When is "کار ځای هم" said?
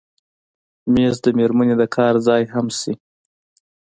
1.95-2.67